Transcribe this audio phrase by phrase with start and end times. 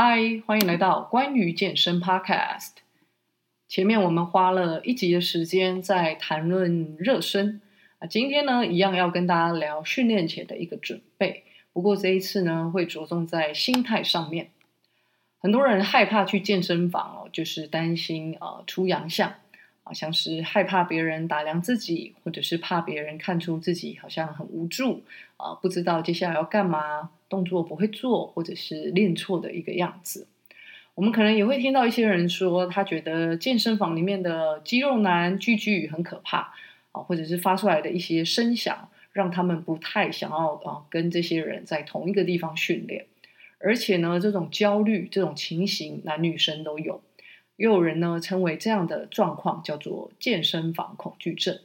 [0.00, 2.74] 嗨，欢迎来到关于健身 Podcast。
[3.66, 7.60] 前面我们花了一集的时间在谈论热身
[7.98, 11.42] 啊，今天呢，一样要跟大家聊训练前的一个准备。
[11.72, 14.50] 不过这一次呢，会着重在心态上面。
[15.40, 19.34] 很多人害怕去健身房哦，就是担心啊、出洋相
[19.82, 25.02] 啊，像是害怕别人打量自己，或者是怕别人看出自己好像很无助
[25.38, 27.10] 啊，不知道接下来要干嘛。
[27.28, 30.26] 动作不会做，或者是练错的一个样子。
[30.94, 36.52] 我们可能也会听到一些人说，他觉得健身房里面的肌肉男巨巨很可怕
[36.90, 43.06] 啊，或者是发出来的一些声响，让他们不太想要啊跟这些人在同一个地方训练。
[43.60, 47.00] 而且呢，这种焦虑、这种情形，男女生都有。
[47.56, 51.58] 又有人呢称为这样的状况叫做健身房恐惧症。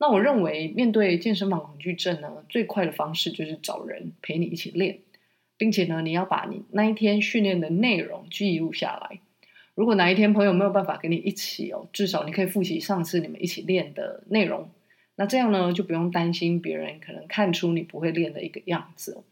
[0.00, 5.00] 那我认为，面对健身房恐惧症呢，最快的方式就是找人陪你一起练，
[5.58, 9.20] 并且呢，你要把你那一天训练的内容记录下来。
[9.74, 14.70] 如果哪一天朋友没有办法跟你一起哦，至少你可以复习上次你们一起练的内容。
[15.16, 19.22] 那这样呢，就不用担心别人可能看出你不会练的一个样子。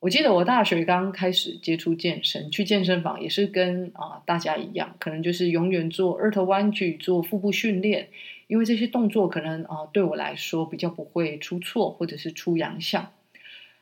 [0.00, 8.08] 我记得我大学刚开始接触健身，去健身房也是跟啊、大家一样，可能就是永远做二头弯举、做腹部训练。
[8.46, 13.12] 因为这些动作可能啊、呃，对我来说比较不会出错，或者是出洋相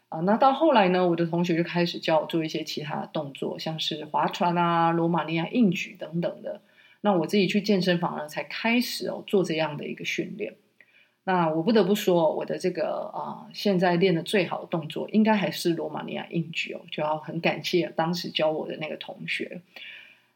[0.08, 0.18] 啊。
[0.20, 6.60] 那到后来呢，我的同学就开始教我做一些其他的动作，像是划船啊、罗马尼亚硬举等等的。
[7.00, 10.56] 那我自己去健身房呢，才开始哦做这样的一个训练。
[11.30, 19.60] 那我不得不说，我的这个啊、现在练的最好的动作，应该还是罗马尼亚硬举哦，就要很感谢当时教我的那个同学。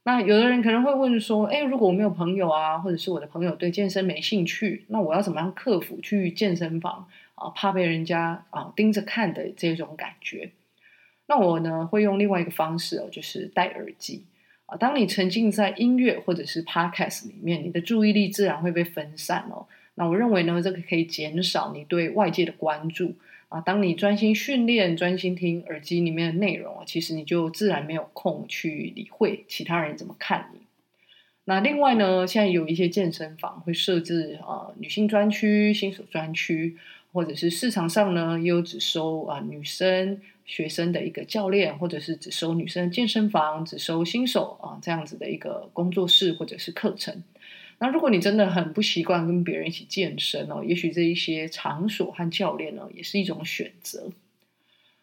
[0.02, 10.50] 那有的人可能会问说：“诶，如果我没有朋友啊，或者是我的朋友对健身没兴趣，那我要怎么样克服去健身房啊，怕被人家啊盯着看的这种感觉？”
[11.26, 14.26] 那我呢会用另外一个方式哦，就是戴耳机
[14.66, 14.76] 啊。
[14.76, 19.64] 当你沉浸在音乐或者是 podcast 里面，你的注意力自然会被分散哦。
[19.94, 23.14] 那我认为呢，这个可以减少你对外界的关注。
[23.48, 30.60] 啊，当你专心训练、专心听耳机里面的内容啊，其实你就自然没有空去理会其他人怎么看你。
[31.44, 36.78] 那另外呢，现在有一些健身房会设置啊、女性专区、新手专区，
[37.12, 47.22] 或者是市场上呢也有只收啊、女生学生的一个教练，或者是只收女生健身房、只收新手啊、呃、这样子的一个工作室或者是课程。
[47.82, 54.09] 那如果你真的很不习惯跟别人一起健身哦，也许这一些场所和教练呢，也是一种选择。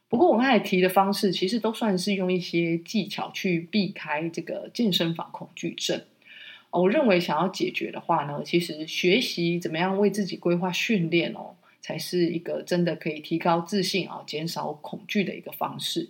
[0.07, 6.01] 不过我刚才提的方式，其实都算是用一些技巧去避开这个健身房恐惧症。
[6.69, 16.07] 我认为想要解决的话呢，其实学习怎么样为自己规划训练哦，才是一个真的可以提高自信啊、减少恐惧的一个方式。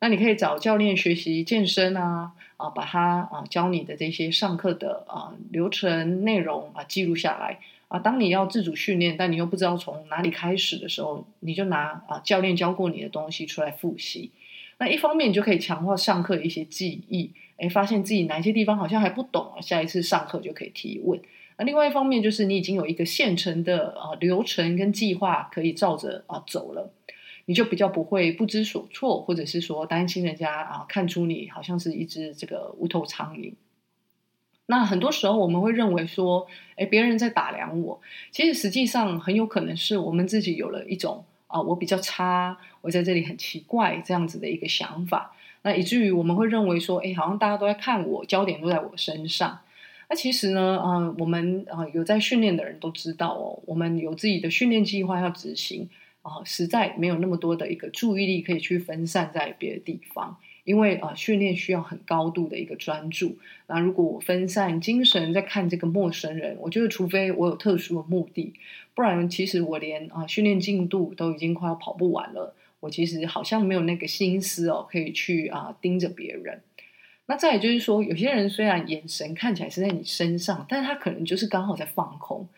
[0.00, 7.98] 那你可以找教练学习健身啊，啊，把他啊教你的这些上课的啊流程内容啊记录下来啊。
[7.98, 14.30] 当你要自主训练，但你又不知道从哪里开始的时候，你就拿啊教练教过你的东西出来复习。
[14.78, 21.20] 那一方面你就可以强化上课的一些记忆，诶，发现自己哪些地方好像还不懂，下一次上课就可以提问。
[21.56, 26.92] 那另外一方面就是你已经有一个现成的啊流程跟计划可以照着啊走了。
[27.48, 33.54] 你就比较不会不知所措，或者是说担心人家啊看出你好像是一只这个无头苍蝇。
[34.66, 37.98] 那很多时候我们会认为说，哎，别人在打量我，
[38.30, 45.34] 其实实际上很有可能是我们自己有了一种啊，我比较差，我在这里很奇怪这样子的一个想法。
[45.62, 49.60] 那以至于我们会认为说，哎，好像大家都在看我，焦点都在我身上。
[50.10, 55.88] 那其实呢，嗯，我们啊有在训练的人都知道哦，我们有自己的训练计划要执行。
[56.28, 63.38] 啊，实在没有那么多的一个注意力可以去分散在别的地方，因为啊，训练需要很高度的一个专注。
[63.66, 68.52] 那如果我分散精神在看这个陌生人，我觉得除非我有特殊的目的，
[68.94, 72.54] 不然其实我连啊训练进度都已经快要跑不完了。
[72.80, 76.60] 我其实好像没有那个心思哦，可以去啊盯着别人。
[77.26, 82.48] 那再也就是说，有些人虽然眼神看起来是在你身上，但是他可能就是刚好在放空。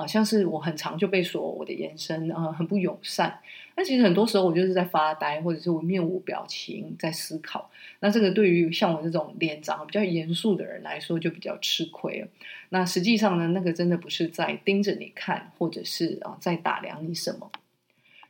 [0.00, 3.38] 啊，像是我很常就被说我的眼神啊很不友善，
[3.76, 7.70] 那其实很多时候我就是在发呆，或者是我面无表情在思考。
[8.00, 12.28] 那这个对于像我这种脸长得比较严肃的人来说就比较吃亏了。
[12.70, 17.50] 那实际上呢，那个真的不是在盯着你看，或者是啊在打量你什么。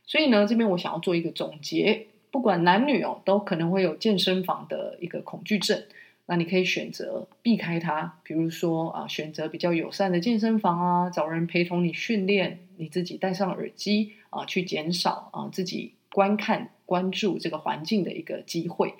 [0.05, 5.81] 所以呢，这边我想要做一个总结，不管男女哦，都可能会有健身房的一个恐惧症。
[6.31, 18.93] 那你可以选择避开它，比如说啊，选择比较友善的健身房啊，找人陪同你训练，你自己戴上耳机啊，去减少啊自己观看关注这个环境的一个机会。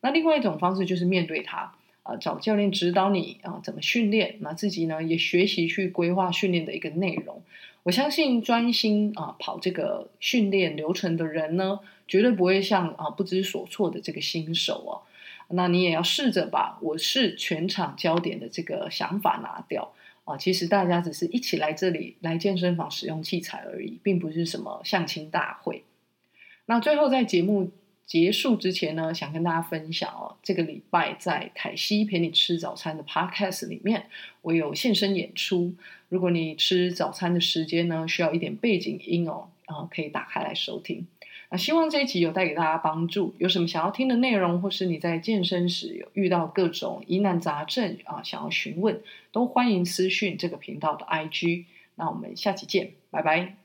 [0.00, 7.40] 那另外一种方式就是面对它，啊，找教练指导你啊怎么训练，那自己呢也学习去规划训练的一个内容。
[7.84, 15.06] 我相信专心啊跑这个训练流程的人呢，绝对不会像啊不知所措的这个新手哦。
[15.52, 19.94] 那你也要试着把我是全场焦点的这个想法拿掉
[20.24, 20.36] 啊。
[20.36, 25.84] 其实大家只是一起来这里来健身房使用器材而已，并不是什么相亲大会。
[26.66, 27.70] 那最后在节目
[28.06, 34.06] 结束之前呢，想跟大家分享哦，这个礼拜在凯西陪你吃早餐的 Podcast 里面，
[34.42, 35.74] 我有现身演出。
[36.08, 41.06] 如果你吃早餐的时间呢，需要一点背景音哦，然后可以打开来收听。
[41.52, 43.34] 那希望这一集有带给大家帮助。
[43.36, 49.02] 有什么想要听的内容，或是你在健身时有遇到各种疑难杂症啊，想要询问，
[49.32, 51.66] 都欢迎私讯这个频道的 IG。
[51.96, 53.61] 那我们下期见，拜拜。